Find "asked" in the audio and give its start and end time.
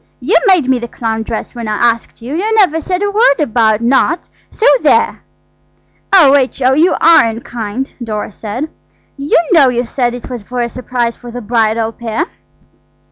1.75-2.23